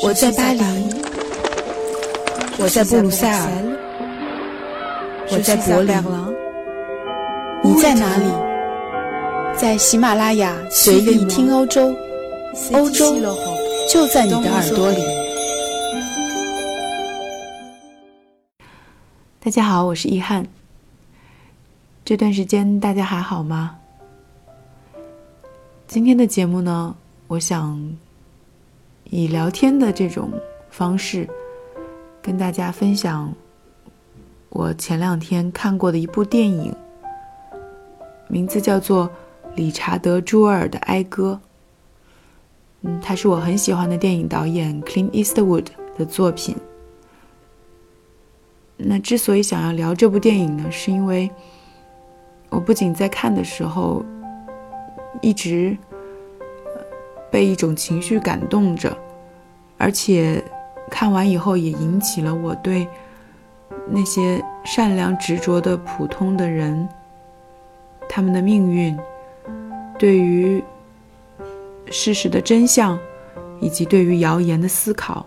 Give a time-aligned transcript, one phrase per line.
[0.00, 0.62] 我在巴黎，
[2.58, 3.46] 我在布鲁塞尔，
[5.30, 5.94] 我在柏林，
[7.62, 8.24] 你在哪里？
[9.58, 11.94] 在喜马拉雅随意听欧洲，
[12.72, 13.14] 欧洲
[13.90, 15.02] 就在你的耳朵里。
[19.40, 20.46] 大家好，我是易翰。
[22.04, 23.76] 这段时间大家还好吗？
[25.86, 26.94] 今天的节目呢，
[27.26, 27.78] 我想。
[29.14, 30.32] 以聊天的这种
[30.70, 31.28] 方式，
[32.22, 33.30] 跟大家分享
[34.48, 36.74] 我前两天看过的一部电影，
[38.26, 39.06] 名字叫做
[39.54, 41.38] 《理查德·朱尔的哀歌》。
[42.80, 45.66] 嗯，他是我很喜欢的电影导演 Clint Eastwood
[45.98, 46.56] 的作品。
[48.78, 51.30] 那之所以想要聊这部电影呢，是因为
[52.48, 54.02] 我不仅在看的时候
[55.20, 55.76] 一直。
[57.32, 58.94] 被一种情绪感动着，
[59.78, 60.44] 而且
[60.90, 62.86] 看完以后也引起了我对
[63.88, 66.86] 那些善良执着的普通的人，
[68.06, 68.96] 他们的命运，
[69.98, 70.62] 对于
[71.90, 72.98] 事实的真相，
[73.60, 75.26] 以及对于谣言的思考。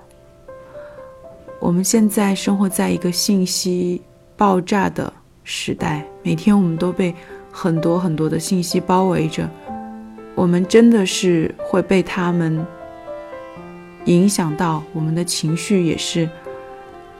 [1.59, 3.99] 我们现在生活在一个信息
[4.37, 5.11] 爆炸的
[5.43, 7.15] 时代，每天我们都被
[7.51, 9.49] 很多很多的信息包围着。
[10.35, 12.63] 我们真的是会被他们
[14.03, 16.29] 影响到，我们的情绪也是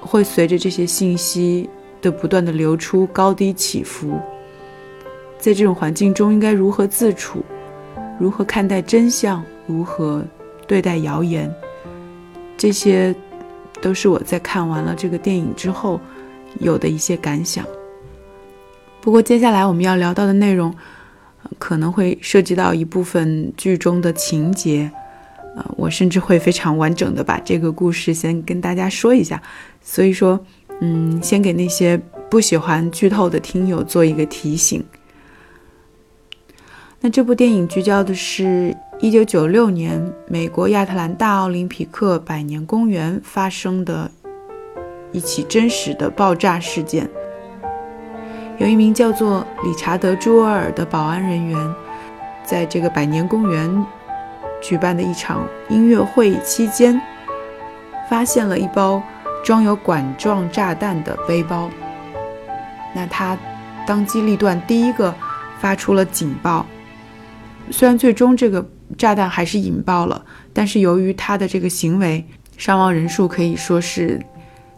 [0.02, 1.70] 会随着这些信息
[2.02, 4.20] 的不断的流出高低起伏。
[5.40, 7.44] 在这种环境中，应该如何自处？
[8.20, 9.42] 如何看待真相？
[9.66, 10.24] 如何
[10.68, 11.50] 对待谣言？
[12.58, 13.16] 这些
[13.82, 16.00] 都是我在看完了这个电影之后
[16.60, 17.66] 有的一些感想。
[19.02, 20.76] 不过，接下来我们要聊到的内容。
[21.58, 24.90] 可能会涉及到一部分剧中的情节，
[25.56, 29.42] 呃，我甚至会非常完整的把这个故事先跟大家说一下。
[29.82, 30.40] 所以说，
[30.82, 34.84] 嗯，先给那些不喜欢剧透的听友做一个提醒。
[37.02, 44.10] 那这部电影聚焦的是1996年美国亚特兰大奥林匹克百年公园发生的
[45.12, 47.08] 一起真实的爆炸事件。
[48.58, 51.76] 有一名叫做理查德·朱尔的保安人员，
[52.44, 53.86] 在这个百年公园
[54.62, 57.00] 举办的一场音乐会期间，
[58.10, 59.04] 发现了一包
[59.44, 61.70] 装有管状炸弹的背包。
[62.94, 63.38] 那他
[63.86, 65.14] 当机立断，第一个
[65.60, 66.66] 发出了警报。
[67.72, 68.66] 虽然最终这个
[68.98, 70.24] 炸弹还是引爆了，
[70.54, 72.24] 但是由于他的这个行为，
[72.56, 74.22] 伤亡人数可以说是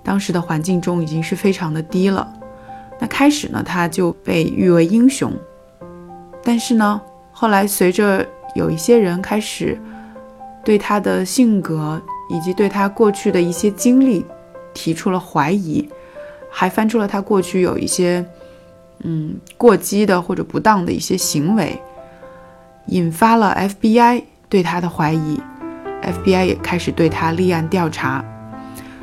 [0.04, 2.34] 当时的环境中已经是非常的低了。
[3.00, 5.32] 那开始呢，他就被誉为英雄，
[6.44, 7.00] 但是呢，
[7.32, 8.26] 后来随着
[8.56, 9.80] 有一些人开始
[10.66, 14.26] 对他的性格以及对他过去的一些经历
[14.74, 15.88] 提出了怀疑，
[16.50, 18.26] 还翻出了他过去有一些
[19.04, 21.80] 嗯过激的或者不当的一些行为，
[22.88, 25.40] 引发了 FBI 对他的怀疑
[26.02, 28.26] ，FBI 也开始对他立案调查。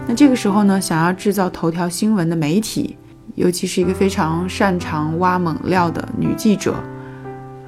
[0.07, 2.99] 那这个时候呢，想要制造头条新闻的媒体。
[3.37, 6.75] 尤其是一个非常擅长挖猛料的女记者，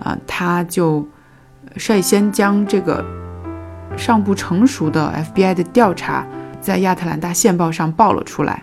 [0.00, 1.04] 啊，她就
[1.74, 3.04] 率先将这个
[3.96, 6.24] 尚不成熟的 FBI 的调查
[6.60, 8.62] 在亚特兰大线报上报了出来。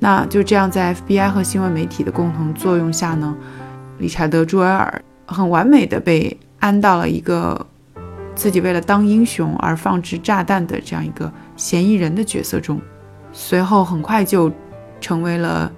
[0.00, 3.36] 那就这样，在 FBI 和新闻媒体的共同作用下呢，
[3.98, 7.66] 理查德·朱尔尔很完美的被安到了一个
[8.34, 12.80] 自己为了当英雄而放置炸弹的这样一个嫌疑人的角色中。
[13.32, 14.50] 随后，很快就
[14.98, 15.70] 成为了。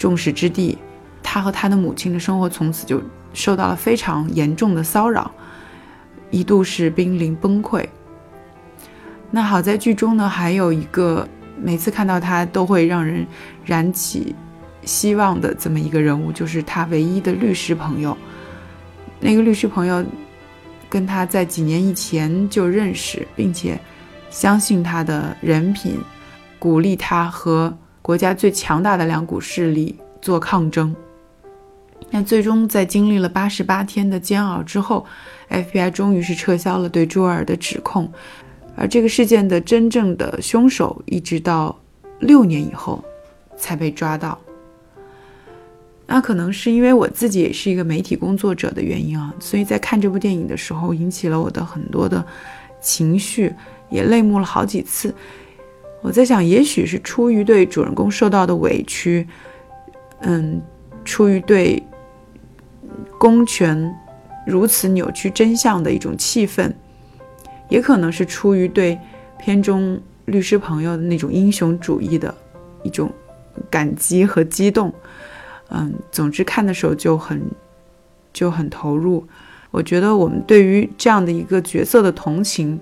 [0.00, 0.78] 众矢之的，
[1.22, 3.02] 他和他的母亲的生活从此就
[3.34, 5.30] 受到了非常严重的骚扰，
[6.30, 7.86] 一度是濒临崩溃。
[9.30, 11.28] 那好在剧中呢，还有一个
[11.62, 13.26] 每次看到他都会让人
[13.62, 14.34] 燃起
[14.86, 18.16] 希望的这么一个人物，就是他唯一的律师朋友。
[19.20, 20.02] 那个律师朋友
[20.88, 23.78] 跟他在几年以前就认识，并且
[24.30, 26.00] 相信他的人品，
[26.58, 27.76] 鼓励他和。
[28.02, 30.94] 国家最强大的两股势力做抗争，
[32.10, 35.06] 那最终在经历了八十八天的煎熬之后
[35.48, 38.10] ，FBI 终于是撤销了对朱尔的指控，
[38.74, 41.78] 而这个事件的真正的凶手一直到
[42.18, 43.04] 六年以后
[43.56, 44.38] 才被抓到。
[46.06, 52.26] 那可能是因为我自己也是一个媒体工作者的原因啊，所以在看这部电影的时候，引起了我的很多的
[52.80, 53.54] 情绪，
[53.90, 55.14] 也泪目了好几次。
[56.02, 59.26] 我在想，也许是出于对主人公受到的委屈，
[60.20, 60.60] 嗯，
[61.04, 61.82] 出于对
[63.18, 63.94] 公权
[64.46, 66.74] 如此扭曲真相的一种气愤，
[67.68, 68.98] 也可能是出于对
[69.38, 72.34] 片中律师朋友的那种英雄主义的
[72.82, 73.10] 一种
[73.68, 74.92] 感激和激动。
[75.68, 77.42] 嗯，总之看的时候就很
[78.32, 79.26] 就很投入。
[79.70, 82.80] 我觉得我们对于这样的一个角色的同情，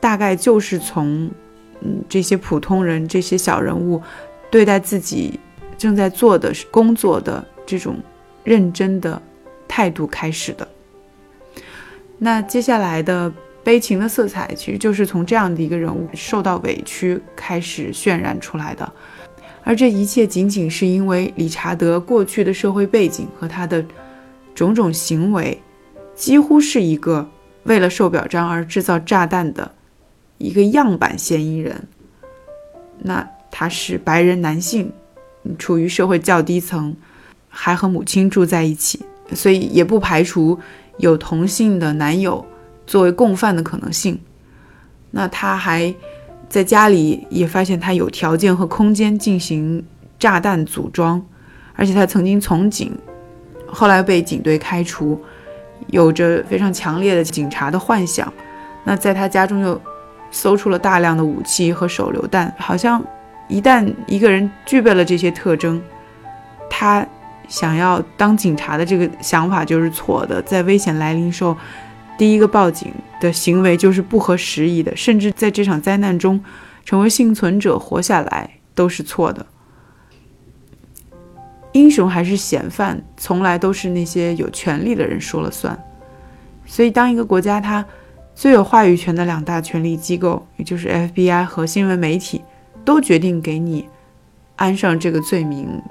[0.00, 1.30] 大概就是从
[1.82, 4.02] 嗯这些普通人、这些小人物
[4.50, 5.38] 对待自己
[5.76, 7.96] 正在做的工作的这种
[8.44, 9.20] 认真的
[9.66, 10.66] 态度开始的。
[12.18, 13.32] 那接下来的
[13.62, 18.90] 悲情的色彩，其实就是从这样的一个人物受到委屈开始渲染出来的。
[19.62, 23.84] 而这一切仅仅是因为理查德过去的社会背景和他的
[24.54, 25.60] 种种行为。
[26.14, 27.28] 几乎是一个
[27.64, 29.70] 为了受表彰而制造炸弹的
[30.38, 31.86] 一个样板嫌疑人。
[32.98, 34.92] 那他是白人男性，
[35.58, 36.96] 处于社会较低层，
[37.48, 40.58] 还和母亲住在一起，所以也不排除
[40.98, 42.44] 有同性的男友
[42.86, 44.18] 作为共犯的可能性。
[45.10, 45.94] 那他还
[46.48, 49.84] 在家里也发现他有条件和空间进行
[50.18, 51.24] 炸弹组装，
[51.74, 52.92] 而且他曾经从警，
[53.66, 55.20] 后来被警队开除。
[55.88, 58.32] 有着非常强烈的警察的幻想，
[58.84, 59.80] 那在他家中又
[60.30, 63.02] 搜出了大量的武器和手榴弹，好像
[63.48, 65.80] 一旦一个人具备了这些特征，
[66.68, 67.06] 他
[67.48, 70.42] 想要当警察的这个想法就是错的。
[70.42, 71.56] 在危险来临时候，
[72.18, 76.42] 第一个报警的行为就是不合时宜的，甚至在这场灾难中
[76.84, 79.46] 成为幸存者活下来都是错的。
[81.72, 85.78] 英雄还是嫌犯，从来都是那些有权力的人说了算。
[86.64, 87.84] 所以，当一个国家它
[88.36, 92.42] 最有话语权的两大权力机构，也就是 FBI 和新闻媒体，
[92.84, 93.88] 都决定给你
[94.56, 95.82] 安上这个罪名，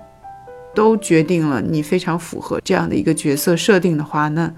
[0.75, 4.53] 都决定了你非常符合这样的一个角色设定的话，那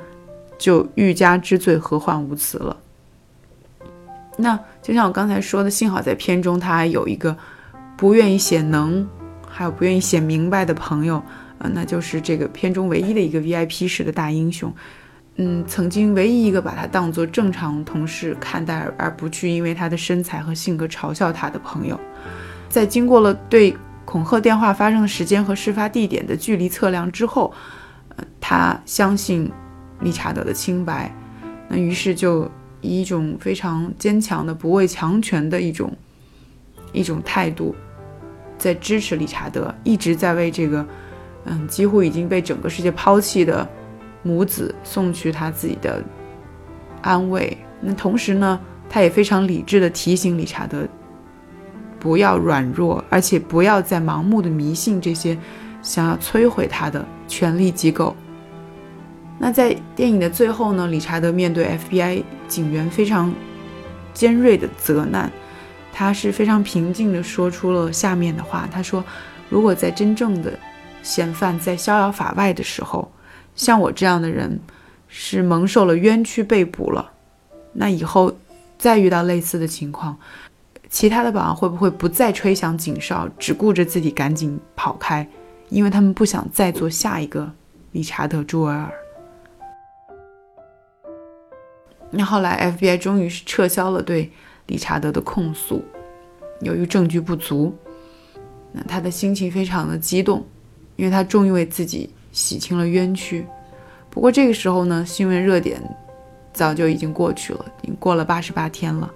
[0.57, 2.75] 就欲加之罪，何患无辞了。
[4.35, 7.37] 那就像我刚才说的，幸好在片中他还有一个
[7.95, 9.07] 不愿意写能。
[9.49, 11.23] 还有不愿意写明白的朋友，
[11.57, 14.71] 呃，那就是这个片中唯一的一个 VIP 式的大英雄，
[15.37, 21.99] 嗯，曾经唯一一个把他当做正常同事看待，而不去因为他的身材和性格嘲笑他的朋友，
[22.69, 27.53] 在经过了对恐吓电话发生的时间和事发地点的距离测量之后，
[28.15, 29.51] 呃，他相信
[29.99, 31.13] 理查德的清白，
[31.67, 32.49] 那于是就
[32.81, 35.95] 以一种非常坚强的不畏强权的一种
[36.91, 37.75] 一种态度。
[38.57, 40.83] 在支持理查德，一直在为这个，
[41.45, 43.69] 嗯，几乎已经被整个世界抛弃的
[44.27, 46.03] 母子送去他自己的
[47.01, 47.57] 安慰。
[47.79, 48.59] 那同时呢，
[48.89, 50.85] 他也非常理智的提醒理查德，
[51.99, 55.37] 不要软弱，而且不要再盲目的迷信这些
[55.81, 58.15] 想要摧毁他的权力机构。
[59.39, 63.33] 那在电影的最后呢，理查德面对 FBI 警员非常
[64.13, 65.31] 尖锐的责难。
[65.93, 68.67] 他是非常平静地说出了下面的话。
[68.71, 69.03] 他说
[69.49, 70.53] ：“如果在真正的
[71.01, 73.11] 嫌犯在逍遥法外的时候，
[73.57, 74.57] 像我这样的人
[75.09, 77.11] 是蒙受了冤屈被捕了，
[77.73, 78.33] 那以后
[78.77, 80.17] 再遇到类似的情况，
[80.89, 85.27] 其他的保安会不会不再吹响警哨，只顾着自己赶紧跑开，
[85.67, 87.51] 因为他们不想再做下一个
[87.91, 88.89] 理查德·朱维尔？”
[92.09, 94.31] 那后来 FBI 终于是撤销了对。
[94.67, 95.81] 理查德的控诉，
[96.59, 97.73] 由于证据不足，
[98.73, 100.45] 那他的心情非常的激动，
[100.97, 103.43] 因为他终于为自己洗清了冤屈。
[104.11, 105.81] 不过这个时候呢，新闻热点
[106.53, 109.11] 早就已经过去了，已经过了八十八天了，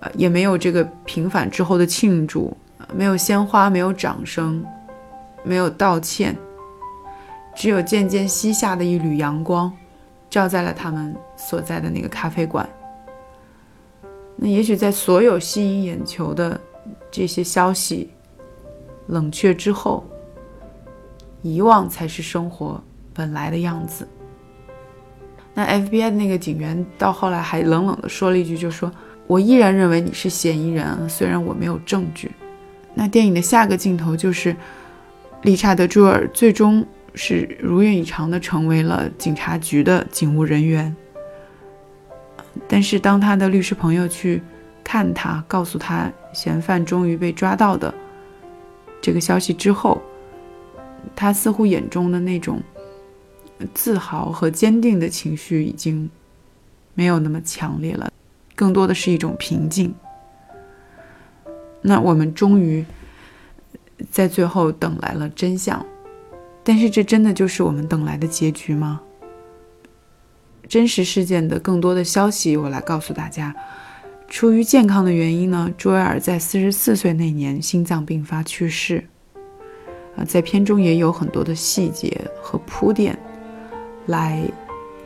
[0.00, 2.54] 呃，也没有这个平反之后的庆祝，
[2.94, 4.62] 没有鲜花，没有掌声，
[5.42, 6.36] 没有道歉，
[7.54, 9.72] 只有渐渐西下的一缕阳光，
[10.28, 12.68] 照在了他们所在的那个咖啡馆。
[14.36, 16.60] 那也许在所有吸引眼球的
[17.10, 18.10] 这些消息
[19.06, 20.04] 冷却之后，
[21.44, 22.82] 遗忘才是生活
[23.12, 24.08] 本来的样子。
[25.52, 28.90] 那 FBI 的那个警员到后来还冷冷地说了一句，就说
[29.28, 32.32] ：“我依然认为你是嫌疑人，虽然我没有证据。”
[32.94, 34.56] 那电影的下个镜头就是
[35.42, 36.84] 理查德·朱尔最终
[37.14, 40.96] 是如愿以偿地成为了警察局的警务人员。
[42.66, 44.42] 但是，当他的律师朋友去
[44.82, 47.92] 看他，告诉他嫌犯终于被抓到的
[49.02, 50.00] 这个消息之后，
[51.14, 52.62] 他似乎眼中的那种
[53.72, 56.10] 自豪和坚定的情绪已经
[56.94, 58.12] 没有那么强烈了，
[58.54, 59.94] 更多的是一种平静。
[61.82, 62.84] 那我们终于
[64.10, 65.84] 在最后等来了真相，
[66.62, 69.00] 但是这真的就是我们等来的结局吗？
[70.66, 73.54] 真实事件的更多的消息，我来告诉大家。
[74.26, 79.06] 出于健康的原因呢，朱维尔在四十四岁那年心脏病发去世。
[80.16, 83.18] 啊，在片中也有很多的细节和铺垫，
[84.06, 84.40] 来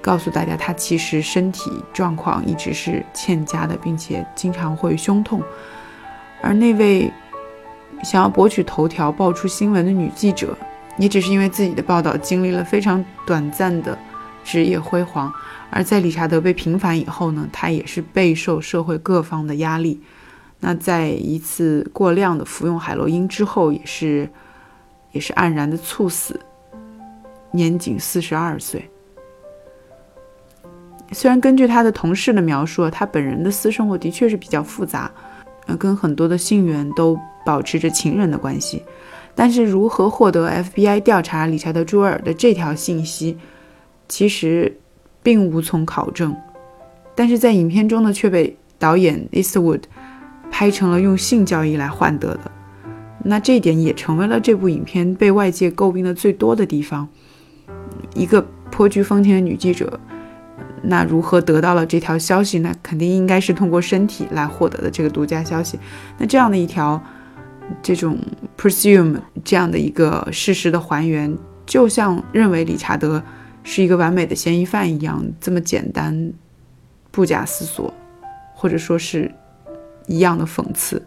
[0.03, 5.43] 告诉大家他其实身体状况一直是欠佳的，并且经常会胸痛。
[6.43, 7.11] 而那位
[8.05, 10.55] 想要博取头条、爆出新闻的女记者，
[10.99, 13.99] 也只是因为自己的报道经历了非常短暂的
[14.45, 15.33] 职业辉煌。
[15.71, 20.01] 而在理查德被平反以后呢，他也是备受社会各方的压力。
[20.61, 24.29] 那在一次过量的服用海洛因之后，也是。
[25.13, 26.39] 也是黯然的猝死，
[27.51, 28.89] 年仅四十二岁。
[31.13, 35.11] 虽然根据他的同事的描述，他本人的私生活的确是比较复杂，
[35.67, 38.83] 呃，跟很多的信源都保持着情人的关系，
[39.35, 43.39] 但是如何获得 FBI 调查理查德·朱尔的这条信息，
[44.07, 44.79] 其实
[45.23, 46.37] 并无从考证。
[47.15, 49.85] 但是在影片中呢，却被导演 Eastwood
[50.51, 52.53] 拍成了用性交易来换得的。
[53.25, 57.09] 那这一点也成为了这部影片被外界诟病的最多的地方。
[58.15, 59.99] 一个颇具风情的女记者，
[60.83, 62.75] 那如何得到了这条消息呢？
[62.83, 65.79] 肯定应该是通过身体来获得的这个独家消息。
[66.17, 67.03] 那这样的一条
[67.83, 68.19] 这种
[68.57, 73.23] presume 这样的一个事实的还原，就像认为理查德
[73.65, 76.33] 是一个完美的嫌疑犯一样，这么简单，
[77.11, 77.93] 不假思索，
[78.55, 79.31] 或者说是
[80.07, 81.03] 一样的讽刺。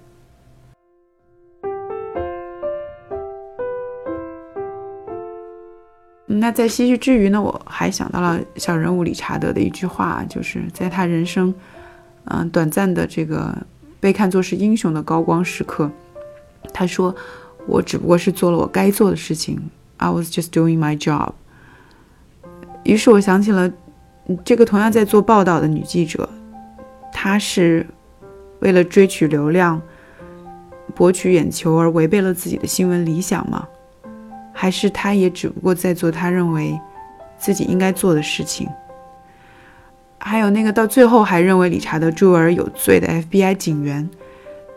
[6.39, 11.53] 那在唏嘘之余呢，我还想到了小人物理查德的一句话，就是在他人生，
[12.25, 13.55] 嗯，短暂的这个
[14.00, 15.91] 被看作是英雄的高光时刻，
[16.73, 17.13] 他说
[17.67, 19.59] ：“我只不过是做了我该做的事情
[19.97, 21.33] ，I was just doing my job。”
[22.83, 23.71] 于是我想起了
[24.43, 26.29] 这个同样在做报道的女记者，
[27.11, 27.85] 她是
[28.59, 29.81] 为了追取流量、
[30.95, 33.67] 博取眼球而违背了自己的新闻理想吗？
[34.61, 36.79] 还是他也只不过在做他认为
[37.35, 38.69] 自己应该做的事情。
[40.19, 44.07] 还有那个到最后还认为理查德·朱尔有罪的 FBI 警员，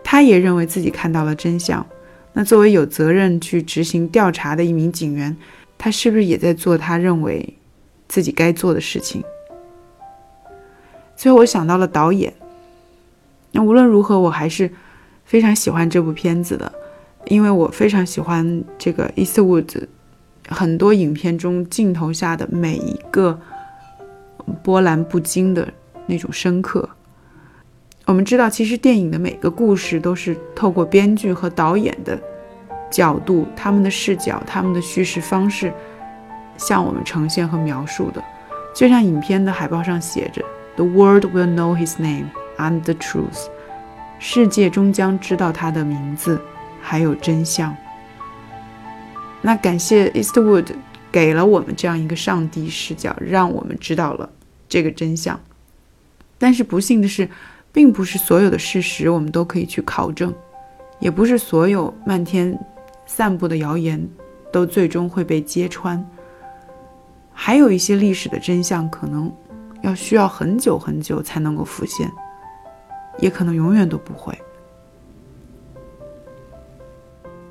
[0.02, 1.86] 他也认为自己看到了真相。
[2.32, 5.36] 那作为有责任去执行调查的一名警员，
[5.76, 7.58] 他是不是也在做他认为
[8.08, 9.22] 自己该做的事情？
[11.14, 12.32] 最后我想到了导演。
[13.52, 14.70] 那无论如何，我还是
[15.26, 16.72] 非常喜欢这部片子的。
[17.26, 19.87] 因为我非常喜欢这个 Eastwood
[20.49, 23.38] 很多影片中镜头下的每一个
[24.62, 25.66] 波澜不惊的
[26.07, 26.88] 那种深刻。
[28.07, 32.21] 我们知道，其实电影的每个故事都是透过编剧和导演的
[32.90, 35.73] 角度、他们的视角、他们的叙事方式
[36.59, 38.23] 向我们呈现和描述的。
[38.75, 40.45] 就像影片的海报上写着
[40.76, 42.26] ：“The world will know his name
[42.59, 43.47] and the truth。”
[44.21, 46.38] 世界终将知道他的名字。
[46.86, 47.74] 还有真相。
[49.40, 50.66] 那感谢 Eastwood
[51.10, 54.28] 给了我们这样一个上帝视角，让我们知道了
[54.68, 55.40] 这个真相。
[56.36, 57.26] 但是不幸的是，
[57.72, 60.34] 并不是所有的事实我们都可以去考证，
[60.98, 62.58] 也不是所有漫天
[63.06, 64.06] 散布的谣言
[64.52, 66.04] 都最终会被揭穿。
[67.32, 69.32] 还有一些历史的真相，可能
[69.82, 72.10] 要需要很久很久才能够浮现，
[73.18, 74.38] 也可能永远都不会。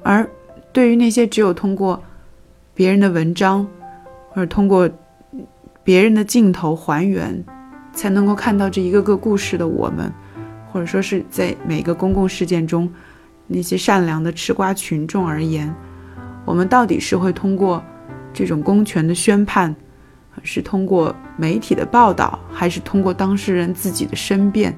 [0.04, 0.30] 而
[0.72, 2.02] 对于那些只有通过
[2.74, 3.66] 别人的文章，
[4.30, 4.90] 或者通过
[5.84, 7.44] 别人的镜头还原，
[7.94, 10.12] 才能够看到这一个个故事的我们，
[10.72, 12.92] 或者说是在每个公共事件中
[13.48, 15.74] 那些善良的吃瓜群众而言，
[16.46, 17.82] 我们到底是会通过
[18.34, 19.74] 这种公权的宣判，
[20.42, 24.76] 是通过媒体的报道，还是通过当事人自己的申辩？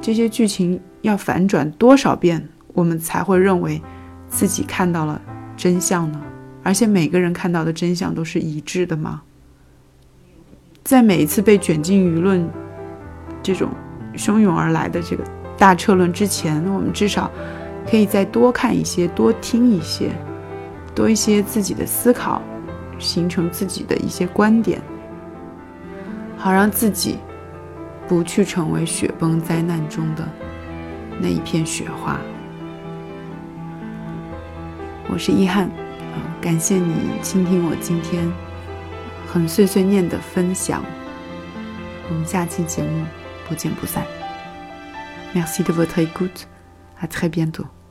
[0.00, 3.80] 这些剧情要反转多少遍，我们才会认为？
[4.32, 5.20] 自己看到了
[5.56, 6.20] 真相呢？
[6.64, 9.20] 而且每个人看到的真相都是一致的吗？
[10.82, 12.48] 在每一次被卷进舆论
[13.42, 13.68] 这种
[14.16, 15.22] 汹涌而来的这个
[15.58, 17.30] 大车轮之前，我们至少
[17.88, 20.10] 可以再多看一些、多听一些、
[20.94, 22.40] 多一些自己的思考，
[22.98, 24.80] 形成自己的一些观点，
[26.38, 27.18] 好让自己
[28.08, 30.26] 不去成为雪崩灾难中的
[31.20, 32.18] 那一片雪花。
[35.12, 38.26] 我是一汉，啊，感谢你倾听我今天
[39.28, 40.82] 很碎碎念的分享。
[42.08, 43.04] 我们下期节目
[43.46, 44.06] 不见不散。
[45.34, 46.46] Merci de votre écoute.
[46.98, 47.81] À très bientôt.